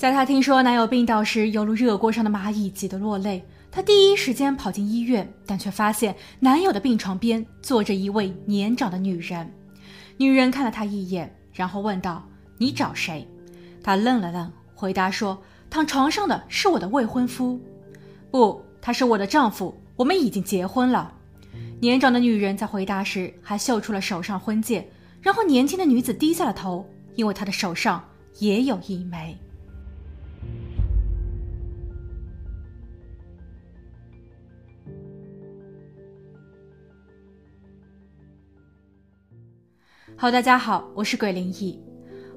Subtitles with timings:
[0.00, 3.44] 在她听说男友病倒时，犹如热锅上的蚂蚁，急得落泪。
[3.70, 9.52] 她第一时间跑进医院，但却发现男友的病床边坐着一位年长的女人。
[10.16, 12.26] 女人看了她一眼，然后问道
[12.56, 13.28] ：“你找谁？”
[13.84, 17.60] 他愣了愣，回答说：“躺床上的是我的未婚夫。
[18.32, 21.12] ”“不，他是我的丈夫，我们已经结婚了。”
[21.78, 24.88] 年长的女人在回答时还秀出了手上婚戒，
[25.20, 28.02] 然后年轻的女子低下了头，因为她的手上
[28.38, 29.38] 也有一枚。
[40.20, 41.80] 好，大家好，我是鬼灵异。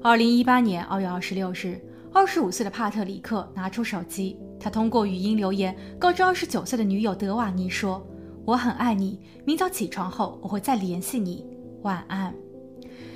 [0.02, 1.78] 二零一八年二月二十六日，
[2.14, 8.02] 二十五岁的帕特里克拿出手机，他通过语音留言告知二十九岁的女友德瓦尼说
[8.46, 11.44] ：“我很爱你，明早起床后我会再联系你，
[11.82, 12.34] 晚安。”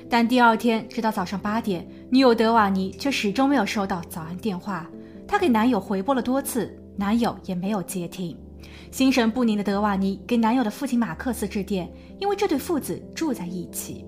[0.06, 4.86] 但第二天直到早上八点，女友德瓦尼却始终没有收到早安电话。
[5.26, 8.36] 她给男友回拨了多次，男友也没有接听。
[8.90, 14.04] 心神不宁的德瓦尼给男友的父亲马克思致电，因为这对父子住在一起。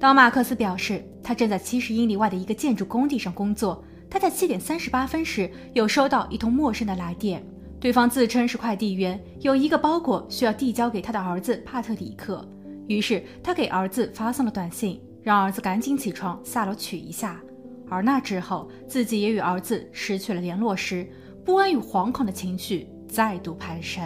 [0.00, 7.44] 当马克思表示他正在七十英里外的一个建筑工地上工作，他在七点三十八分时有收到一通陌生的来电，
[7.78, 12.42] 对方自称是快递员，有一个包裹需要递交给他的儿子帕特里克。
[12.88, 17.38] 于是他给儿子发送了短信，让儿子赶紧起床下楼取一下。
[17.86, 21.06] 而那之后，自己也与儿子失去了联络时，
[21.44, 24.02] 不安与惶恐的情绪再度攀升。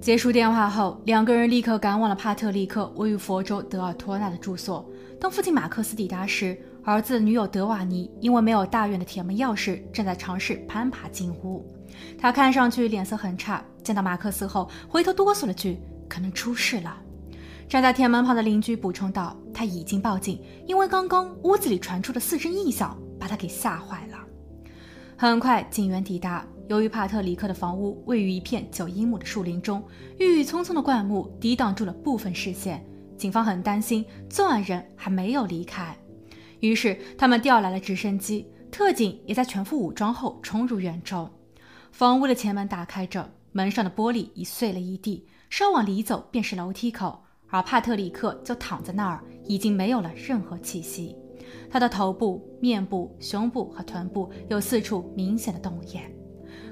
[0.00, 4.88] 结束电话后，两个人立刻赶往了帕特里克位于佛州德尔托纳的住所。
[5.20, 11.70] 当父亲马克思抵达时，儿子女友德瓦尼因为没有大院的铁门钥匙，正在尝试攀爬进屋。
[12.18, 16.96] 他看上去脸色很差，见到马克思后回头哆嗦了句：“可能出事了。”
[17.68, 24.16] 站在铁门旁的邻居补充道：“他已经报警，因为刚刚屋子里传出的四声异响把他给吓坏了。”
[25.18, 26.42] 很快，警员抵达。
[26.70, 29.82] 由于帕特里克的房屋位于一片九英亩的树林中，
[30.20, 32.86] 郁郁葱葱的灌木抵挡住了部分视线，
[33.16, 35.98] 警方很担心作案人还没有离开，
[36.60, 41.28] 于是他们调来了直升机，特警也在全副武装后冲入园中。
[41.90, 51.16] 房屋的前门打开着，门上的玻璃已碎了一地，稍往里走便是楼梯口，而帕特里克就躺在那儿，已经没有了任何气息。
[51.68, 56.08] 他的头部、面部、胸部和臀部有四处明显的洞眼。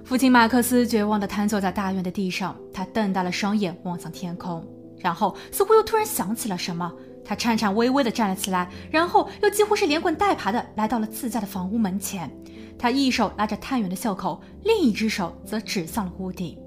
[0.08, 6.90] 父亲马克思绝望地瘫坐在大院的地上，他瞪大了双眼望向天空，然后似乎又突然想起了什么，
[7.22, 12.30] 他颤颤巍巍地站了起来，然后又几乎是连滚带爬地来到了自家的房屋门前。
[12.78, 16.58] 他一手拉着探员的袖口，另一只手则指向了屋顶。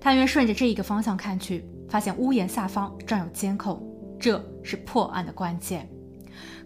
[0.00, 3.86] 探员顺着这一个方向看去，发现屋檐下方装有监控，
[4.18, 5.86] 这是破案的关键。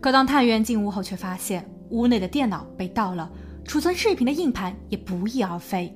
[0.01, 3.29] 可当探员进屋后，却发现屋内的电脑被盗了，
[3.65, 5.93] 储存视频的硬盘也不翼而飞。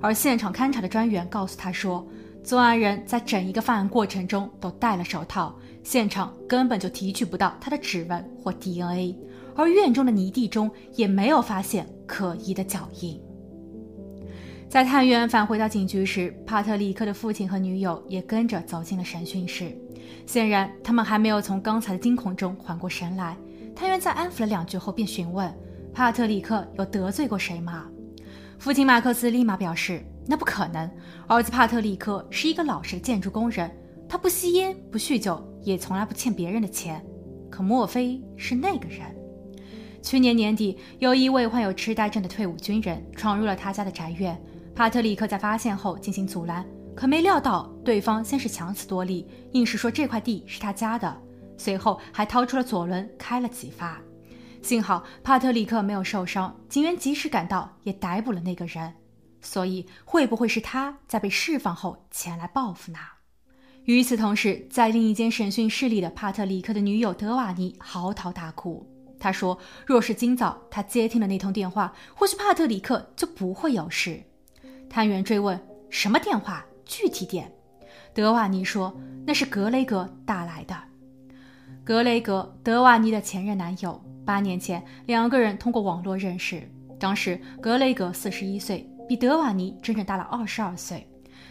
[0.00, 2.06] 而现场勘查的专员告诉他说，
[2.42, 9.16] 作案人在整一个犯案过程中都戴了手套，现场根本就提取不到他的指纹或 DNA，
[9.54, 13.20] 而院中的泥地中也没有发现可疑的脚印。
[14.68, 19.76] 在探员返回到警局时，帕特里克的父亲和女友也跟着走进了审讯室，
[20.26, 23.36] 显然他们还没有从刚才的惊恐中缓过神来。
[23.74, 25.52] 探员在安抚了两句后，便询问
[25.94, 27.86] 帕特里克有得罪过谁吗？
[28.58, 30.90] 父亲马克思立马表示：“那不可能，
[31.28, 33.70] 儿子帕特里克是一个老实的建筑工人，
[34.08, 37.04] 他不吸烟，不酗酒，也从来不欠别人的钱。
[37.50, 39.00] 可莫非是那个人？
[40.02, 44.40] 去年年底，有一位患有痴呆症的退伍军人闯入了他家的宅院，
[44.74, 51.16] 帕特里克在发现后进行阻拦，可没料到对方先是强词夺理，硬是说这块地是他家的，
[51.56, 54.00] 随后还掏出了左轮开了几发。”
[54.66, 58.92] 幸好帕特里克没有受伤，警员及时赶到，也逮捕了那个人。
[59.40, 62.98] 所以，会不会是他在被释放后前来报复呢？
[63.84, 68.84] 与此同时，在另一间审讯室里的帕特里克的女友德瓦尼嚎啕大哭。
[69.20, 69.56] 她说
[69.86, 74.20] ：“若是今早他接听了那通电话，或许帕特里克就不会有事。”
[74.90, 76.66] 探员追问：“什么电话？
[76.84, 77.52] 具体点？”
[78.12, 78.92] 德瓦尼说
[79.24, 80.76] ：“那是格雷格打来的。”
[81.84, 84.02] 格雷格，德瓦尼的前任男友。
[84.26, 86.68] 八年前，两个人通过网络认识。
[86.98, 91.06] 当时，格雷格四十一岁，比德瓦尼整整大了二十二岁。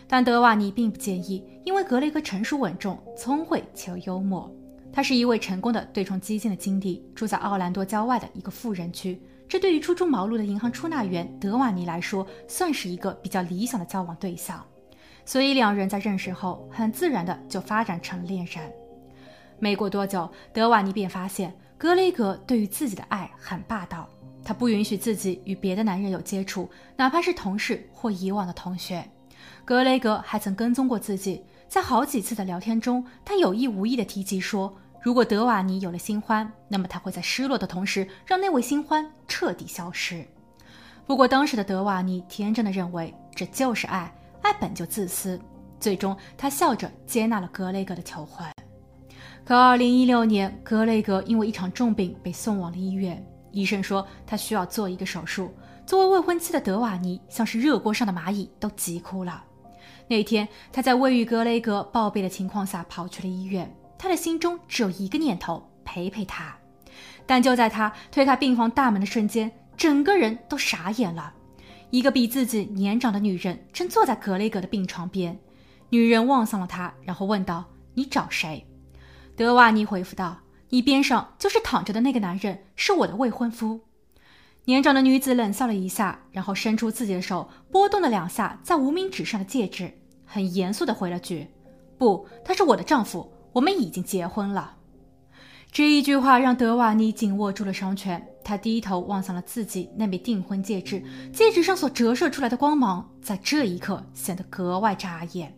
[0.07, 4.53] 但德瓦尼并不介意，因为格雷格成熟稳重、聪慧且幽默。
[4.91, 9.19] 他是一位成功的对冲基金的经理，住在奥兰多郊外的一个富人区。
[9.47, 14.61] 这对于初出茅庐的银行出纳员德瓦尼来说，算是一个比较理想的交往对象。
[15.23, 18.71] 所以，两人在认识后，很自然的就发展成了恋人。
[19.59, 21.55] 没过多久，德瓦尼便发现。
[21.77, 24.07] 格雷格对于自己的爱很霸道，
[24.43, 29.05] 他不允许自己与别的男人有接触，哪怕是同事或以往的同学。
[29.65, 40.25] 格雷格还曾跟踪过自己，在好几次的聊天中，他有意无意地提及说，如果德瓦尼有了新欢，那么他会在失落的同时让那位新欢彻底消失。
[41.05, 44.11] 不过，当时的德瓦尼天真的认为这就是爱，
[44.41, 45.39] 爱本就自私。
[45.79, 48.47] 最终，他笑着接纳了格雷格的求婚。
[49.45, 55.53] 可2016年，格雷格因为一场重病被送往了医院，医生说他需要做一个手术。
[55.85, 59.43] 作为未婚妻的德瓦尼像是热锅上的蚂蚁，都急哭了。
[60.07, 66.57] 那天，他在未与格雷格报备的情况下跑去了医院，他的心中只有一个念头：陪陪他。
[67.27, 71.31] 但就在他推开病房大门的瞬间，整个人都傻眼了。
[71.91, 75.37] 一个比自己年长的女人正坐在格雷格的病床边，
[75.89, 77.63] 女人望向了他，然后问道
[77.93, 78.65] ：“你找谁？”
[79.35, 80.39] 德瓦尼回复道
[80.69, 83.81] ：“你边上就是躺着的那个男人，是我的未婚夫。”
[84.63, 89.91] 年长的女子冷笑了一下，然后伸出自己的手，拨动了两下在无名指上的戒指，
[90.25, 91.47] 很严肃地回了句
[91.99, 94.77] ：“不，他是我的丈夫，我们已经结婚了。”
[95.69, 101.03] 这一句话让德瓦尼紧握住了双拳，他低头望向了自己那枚订婚戒指，
[101.33, 105.53] 戒指上所折射出来的光芒，在这一刻显得格外扎眼。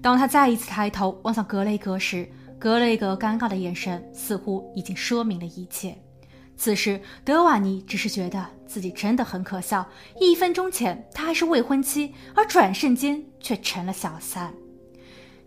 [0.00, 2.28] 当他再一次抬头望向格雷格时，
[2.62, 5.98] 格雷格尴尬的眼神似乎已经说明了一切。
[6.56, 9.84] 此时，德瓦尼只是觉得自己真的很可笑。
[10.20, 14.54] 一分钟前他还是未婚妻，而转瞬间却成了小三。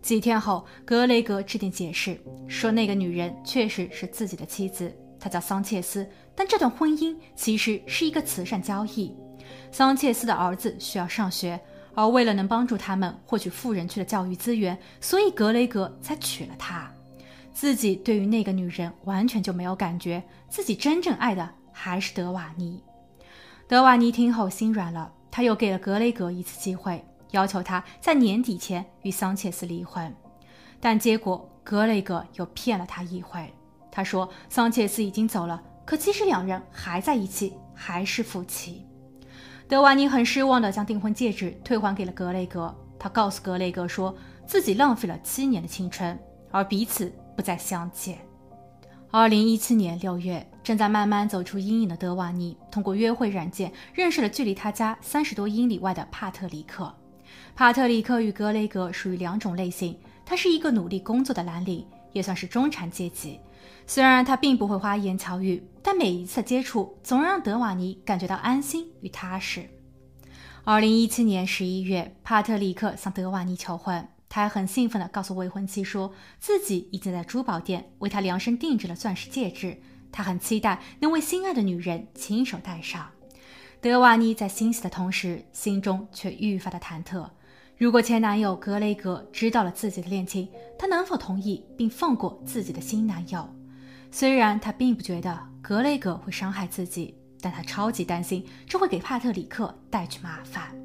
[0.01, 2.19] 几天后，格雷格致电解释
[2.49, 6.05] 说，那个女人确实是自己的妻子，她叫桑切斯。
[6.35, 9.15] 但这段婚姻其实是一个慈善交易。
[9.71, 11.57] 桑切斯的儿子需要上学，
[11.93, 16.91] 而为了能帮助他们获取富人区的教育资源，所以格雷格才娶了她。
[17.55, 22.83] 自己对于那个女人完全就没有感觉，自己真正爱的还是德瓦尼。
[23.65, 27.03] 德瓦尼听后心软了，他又给了格雷格一次机会。
[27.31, 30.13] 要求他在年底前与桑切斯离婚，
[30.81, 33.51] 但结果格雷格又骗了他一回。
[33.89, 38.85] 他说桑切斯已经走了，可其实两人还在一起，还是夫妻。
[39.67, 42.73] 德瓦尼很失望地将订婚戒指退还给了格雷格。
[42.99, 44.13] 他告诉格雷格，说
[44.45, 46.17] 自己浪费了七年的青春，
[46.51, 48.17] 而彼此不再相见。
[49.11, 56.93] 二零一七年六月，正在慢慢走出阴影的德瓦尼，通过约会软件认识了距离他家三十多英里外的帕特里克。
[57.55, 63.39] 帕特里克与格雷格属于两种类型，他是一个努力工作的蓝领，也算是中产阶级。
[63.87, 69.69] 虽然他并不会花言巧语，但每一次接触总让德瓦尼感觉到安心与踏实。
[70.63, 74.05] 二零一七年十一月，帕特里克向德瓦尼求婚，
[74.35, 83.09] 他还很兴奋地告诉未婚妻，说自己已经在珠宝店为他量身定制了钻石戒指，他很期待能为心爱的女人亲手戴上。
[83.79, 87.29] 德瓦尼在欣喜的同时，心中却愈发的忐忑。
[87.77, 93.47] 如果前男友格雷格知道了自己的恋情，他能否同意并放过自己的新男友？
[94.11, 100.75] 虽然他并不觉得格雷格会伤害自己，但他超级担心这会给帕特里克带去麻烦。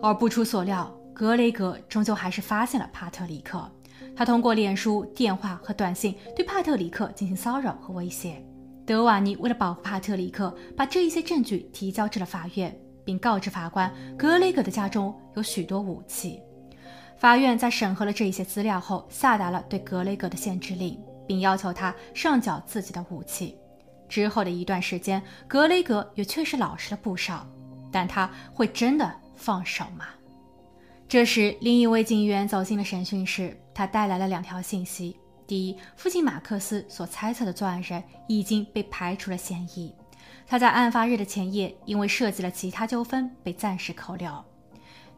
[0.00, 3.66] 而不出所料，格雷格终究还是发现了帕特里克。
[4.14, 8.44] 他通过脸书、电话和短信对帕特里克进行骚扰和威胁。
[8.84, 12.78] 德瓦尼为了保护帕特里克，把这一些证据提交至了法院。
[13.02, 16.38] 并告知法官，格雷格的家中有许多武器。
[17.16, 23.56] 法院在审核了这一些资料后，下达了对格雷格的限制令，并要求他上缴自己的武器。
[24.06, 27.46] 之后的一段时间，格雷格也确实老实了不少。
[27.90, 30.08] 但他会真的放手吗？
[31.08, 39.94] 这时，另一位警员走进了审讯室，他带来了两条信息：第一，父亲马克思所猜测的作案人已经被排除了嫌疑。
[40.48, 44.32] 他在案发日的前夜，因为涉及了其他纠纷，被暂时扣留。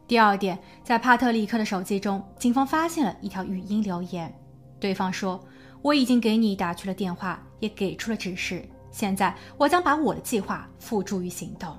[0.07, 4.31] 第二点，在帕特里克的手机中，警方发现了一条语音留言，
[4.79, 5.43] 对方说
[5.81, 11.75] ：“我已经给你打去了电话，也给出了指示，现在我将把我的计划付诸于行动。”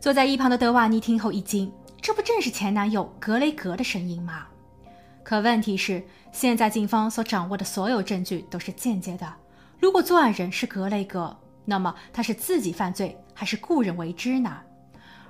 [0.00, 1.72] 坐在一旁的德瓦尼听后一惊，
[2.04, 4.46] 这不正是前男友格雷格的声音吗？
[5.22, 9.34] 可问题是，现在警方所掌握的所有证据都是间接的，
[9.80, 11.34] 如果作案人是格雷格。
[11.64, 14.60] 那么他是自己犯罪还是故人为之呢？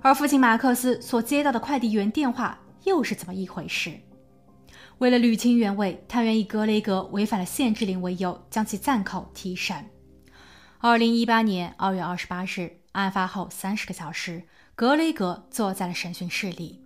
[0.02, 3.92] 而父亲马克思所接到的快递员电话又是怎么一回事？
[4.98, 9.76] 为了捋清原委，探员以格雷格违反了限制令为由，将其暂扣提审。
[10.80, 14.42] 二零一八年二月二十八日，案发后三十个小时，
[14.76, 16.80] 格雷格坐在了审讯室里，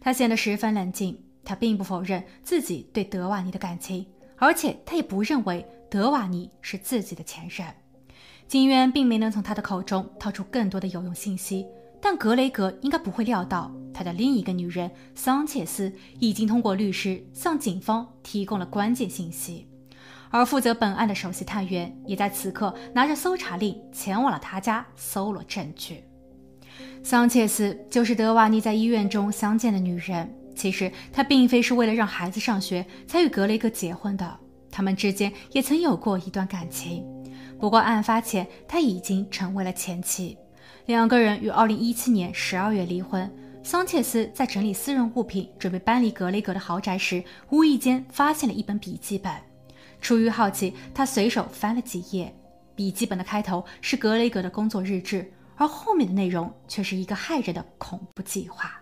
[0.00, 1.16] 他显得十分冷静。
[1.44, 4.04] 他并不否认自己对德瓦尼的感情，
[4.36, 7.66] 而且他也不认为德瓦尼是自己的前任。
[8.46, 11.64] 警员并没能从他的口中套出更多的有用信息，
[12.02, 19.66] 但格雷格应该不会料到，他的另一个女人桑切斯已经通过律师向警方提供了关键信息。
[20.28, 26.04] 而负责本案的首席探员也在此刻拿着搜查令前往了他家搜罗证据。
[27.02, 30.32] 桑切斯就是德瓦尼在医院中相见的女人。
[30.54, 34.38] 其实她并非是为了让孩子上学才与格雷格结婚的，
[34.70, 37.04] 他们之间也曾有过一段感情。
[37.58, 40.36] 不过案发前，他已经成为了前妻。
[40.86, 43.30] 两个人于2017年12月离婚。
[43.64, 49.32] 桑切斯在整理私人物品，准备搬离格雷格的豪宅时，无意间发现了一本笔记本。
[50.00, 52.34] 出于好奇，他随手翻了几页。
[52.74, 58.80] 笔记本的开头是格雷格的工作日志，而后面的内容却是一个骇人的恐怖计划。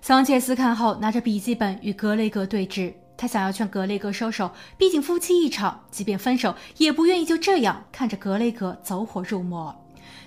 [0.00, 2.92] 桑切斯看后，拿着笔记本与格雷格对峙。
[3.16, 9.74] 他想要劝格雷格收手，毕竟夫妻一场，即便分手，也不愿意就这样看着格雷格走火入魔。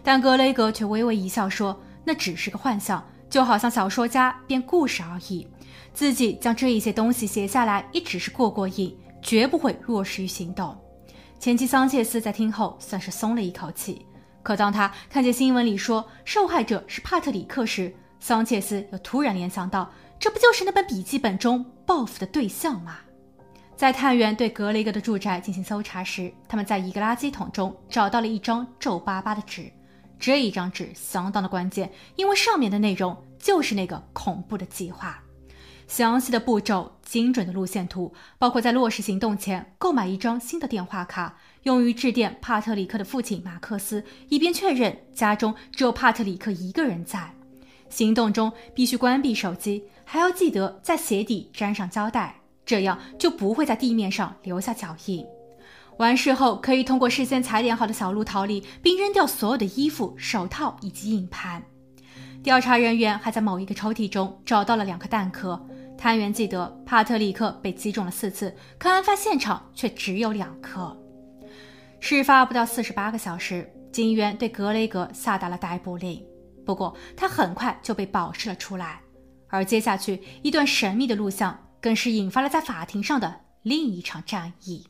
[0.03, 5.47] 但格雷格却微微一笑，说：“那只是个幻想，就好像小说家编故事而已。
[5.93, 10.75] 自己将这一些东西写下来，也只是过过瘾。”绝不会落实于行动。
[11.39, 14.03] 前妻桑切斯在听后算是松了一口气。
[14.43, 22.97] 可当他看见新闻里说受害者是帕特里克时，桑切斯又突然联想到，这不就是那本笔记本中报复的对象吗？
[23.75, 29.71] 在探员对格雷格的住宅进行搜查时，他们在一个垃圾桶中找到了一张皱巴巴的纸。
[30.19, 35.19] 这一张纸相当的关键，因为上面的内容就是那个恐怖的计划。
[35.91, 47.35] 详细的步骤、精准的路线图，包括在落实行动前购买一张新的电话卡，用于致电帕特里克的父亲马克思，以便确认家中只有帕特里克一个人在。
[47.89, 55.25] 行动中必须关闭手机，还要记得在鞋底粘上胶带，这样就不会在地面上留下脚印。
[55.97, 61.61] 完事后可以通过事先踩点好的小路逃离，并扔掉所有的衣服、手套以及硬盘。
[62.41, 65.61] 调查人员还在某一个抽屉中找到了两颗弹壳。
[66.01, 70.97] 探员记得，帕特里克被击中了四次，可案发现场却只有两颗。
[71.99, 76.19] 事发不到四十八个小时，警员对格雷格下达了逮捕令。
[76.65, 78.99] 不过，他很快就被保释了出来。
[79.47, 84.87] 而接下去一段神秘的录像，更是引发了在法庭上的另一场战役。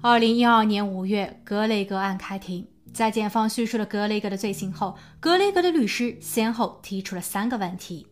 [0.00, 2.64] 二零一二年五月，格雷格案开庭。
[2.92, 8.06] 在检方叙述了格雷格的罪行后，格雷格的律师先后提出了三个问题。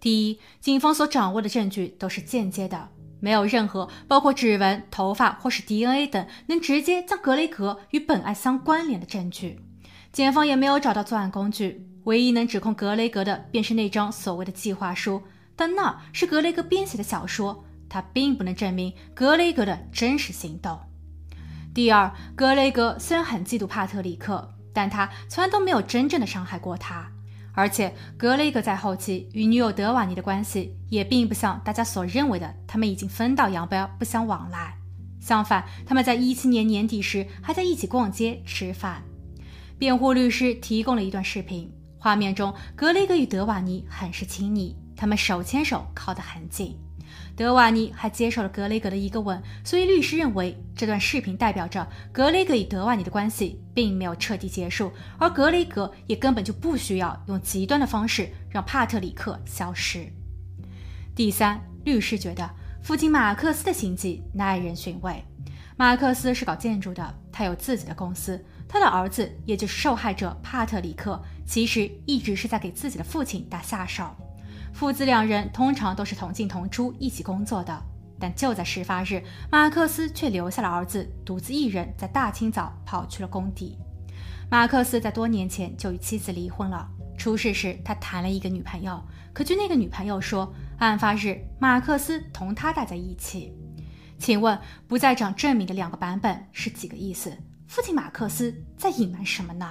[0.00, 2.88] 第一，警方所掌握的证据都是间接的，
[3.18, 9.60] 没有任何包括指纹、头发或是 DNA 等能直接将格雷格与本案相关联的证据。
[10.12, 15.22] 检方也没有找到作案工具，唯一能指控格雷格的便是那张所谓的计划书，
[15.54, 20.78] 但那是格雷格编写的小说，他并不能证明格雷格的真实行动。
[21.74, 27.10] 第二，格雷格虽然很嫉妒帕特里克，但他从来都没有真正的伤害过他。
[27.56, 34.76] 而且格雷格在后期与女友德瓦尼的关系也并不像大家所认为的，他们已经分道扬镳，不相往来。
[35.18, 39.02] 相反，他们在一七年年底时还在一起逛街吃饭。
[39.78, 46.76] 辩护律师提供了一段视频，画面中格雷格与德瓦尼很是亲昵，他们手牵手靠得很近。
[47.36, 60.06] 德瓦尼还接受了格雷格的一个吻，所以律师认为这段视频代表着格雷格与德瓦尼的关系并没有彻底结束，而格雷格也根本就不需要用极端的方式让帕特里克消失。
[61.14, 62.50] 第三，律师觉得
[62.82, 65.22] 父亲马克思的行迹耐人寻味。
[65.78, 74.16] 马克思是搞建筑的，他有自己的公司，他的儿子也就是受害者帕特里克，其实一直是在给自己的父亲打下手。
[74.76, 77.82] 父子两人通常都是同进同出，一起工作的。
[78.20, 83.78] 但就在事发日，马克思却留下了儿子，独自一人在大清早跑去了工地。
[84.50, 86.86] 马克思在多年前就与妻子离婚了。
[87.16, 89.02] 出事时，他谈了一个女朋友，
[89.32, 93.54] 可据那个女朋友说，案发日马克思同她待在一起。
[94.18, 97.34] 请问，不在场证明的两个版本是几个意思？
[97.66, 99.66] 父亲马克思在隐瞒什么呢？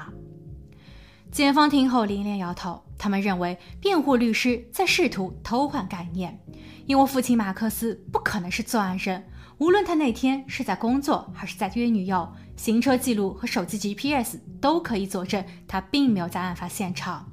[1.35, 6.39] 检方听后连连摇头，他们认为辩护律师在试图偷换概念，
[6.85, 9.21] 因为父亲马克思不可能是作案人，
[9.57, 17.29] 无论他那天是在工作还是在约女友，行车记录和手机 GPS 都可以佐证他并没有在案发现场。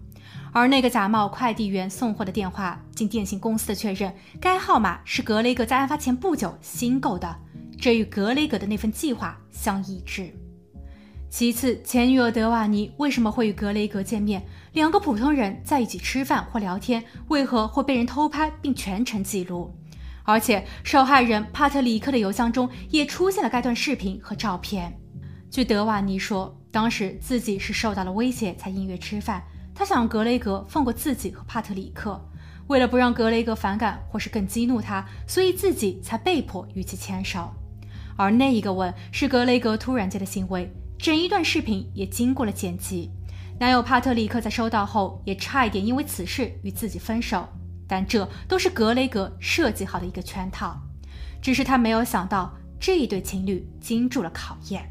[0.51, 7.33] 而那个假冒快递员送货的电话，经电信公司的确认，该号码是格雷格在案发前不久新购的，
[7.81, 10.35] 这与格雷格的那份计划相一致。
[11.33, 14.45] 其次，前女友德瓦尼为什么会与格雷格见面？
[14.75, 19.75] 两个普通人在一起吃饭或聊天，为何会被人偷拍并全程记录？
[20.25, 24.93] 而且受害人帕特里克的邮箱中也出现了该段视频和照片。
[25.51, 29.43] 据德瓦尼说，当时自己是受到了威胁才应约吃饭，
[29.75, 32.23] 他想格雷格放过自己和帕特里克。
[32.67, 37.51] 为了不让格雷格反感或是更激怒他，所以自己才被迫与其牵手。
[38.19, 40.71] 而那一个吻是格雷格突然间的行为，
[41.03, 43.11] 整一段视频也经过了剪辑。
[43.59, 47.45] 男友帕特里克在收到后也差一点因为此事与自己分手，
[47.89, 50.81] 但这都是格雷格设计好的一个圈套。
[51.43, 54.89] 只是他没有想到这一对情侣经住了考验。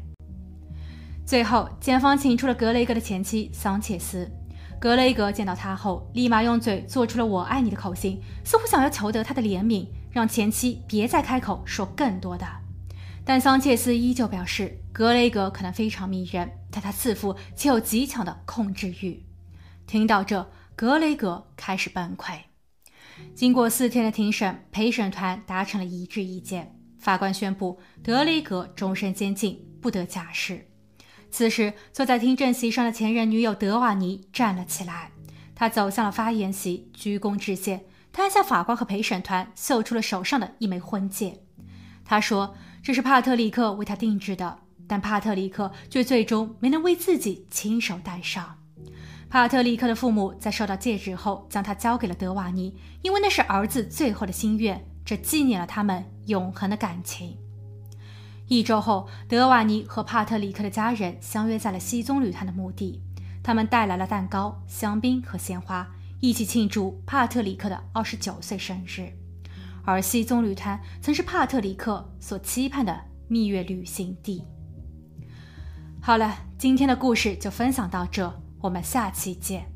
[1.24, 4.30] 最后，检方请出了格雷格的前妻桑切斯。
[4.78, 12.46] 格雷格见到他后，立马用嘴做出了“我爱你”的口型，似乎想要求得他的怜悯，让前妻别再开口说更多的。
[13.24, 19.24] 但桑切斯依旧表示，格雷格可能非常迷人，但他自负且有极强的控制欲。
[19.86, 22.38] 听到这，格雷格开始崩溃。
[23.34, 30.66] 经过四天的庭审，陪审团达成了一致意见，法官宣布德雷格终身监禁，不得假释。
[31.30, 35.12] 此时，坐在听证席上的前任女友德瓦尼站了起来，
[35.54, 37.86] 她走向了发言席，鞠躬致谢。
[38.12, 41.42] 她向法官和陪审团秀出了手上的一枚婚戒。
[42.04, 44.58] 她说：“这是帕特里克为他定制的，
[44.88, 48.58] 但帕特里克却最终没能为自己亲手戴上。”
[49.30, 57.38] 帕特里克的父母在收到戒指后，将它交给了德瓦尼，因为那是儿子最后的心愿，这纪念了他们永恒的感情。
[58.48, 63.00] 一周后，德瓦尼和帕特里克的家人相约在了西宗旅团的墓地。
[63.42, 65.88] 他们带来了蛋糕、香槟和鲜花，
[66.20, 69.21] 一起庆祝帕特里克的二十九岁生日。
[69.84, 74.44] 而西棕榈滩曾是帕特里克所期盼的蜜月旅行地。
[76.00, 79.71] 好了，今天的故事就分享到这，我们下期见。